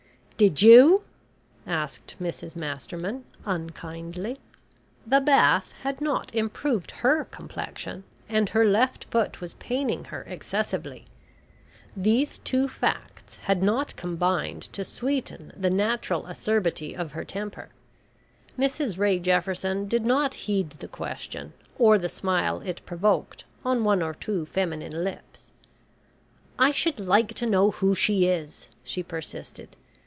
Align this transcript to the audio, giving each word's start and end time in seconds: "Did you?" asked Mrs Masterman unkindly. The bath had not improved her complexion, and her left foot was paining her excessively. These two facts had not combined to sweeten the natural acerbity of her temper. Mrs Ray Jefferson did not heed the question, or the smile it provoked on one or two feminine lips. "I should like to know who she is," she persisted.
"Did 0.37 0.59
you?" 0.63 1.03
asked 1.67 2.15
Mrs 2.19 2.55
Masterman 2.55 3.25
unkindly. 3.45 4.39
The 5.05 5.21
bath 5.21 5.71
had 5.83 6.01
not 6.01 6.33
improved 6.33 6.89
her 7.05 7.25
complexion, 7.25 8.05
and 8.27 8.49
her 8.49 8.65
left 8.65 9.03
foot 9.11 9.39
was 9.39 9.53
paining 9.53 10.05
her 10.05 10.21
excessively. 10.23 11.05
These 11.95 12.39
two 12.39 12.67
facts 12.67 13.35
had 13.41 13.61
not 13.61 13.95
combined 13.95 14.63
to 14.73 14.83
sweeten 14.83 15.53
the 15.55 15.69
natural 15.69 16.25
acerbity 16.25 16.95
of 16.95 17.11
her 17.11 17.23
temper. 17.23 17.69
Mrs 18.57 18.97
Ray 18.97 19.19
Jefferson 19.19 19.87
did 19.87 20.05
not 20.07 20.33
heed 20.33 20.71
the 20.71 20.87
question, 20.87 21.53
or 21.77 21.99
the 21.99 22.09
smile 22.09 22.61
it 22.61 22.83
provoked 22.87 23.43
on 23.63 23.83
one 23.83 24.01
or 24.01 24.15
two 24.15 24.47
feminine 24.47 25.03
lips. 25.03 25.51
"I 26.57 26.71
should 26.71 26.99
like 26.99 27.35
to 27.35 27.45
know 27.45 27.69
who 27.69 27.93
she 27.93 28.25
is," 28.25 28.69
she 28.83 29.03
persisted. 29.03 29.75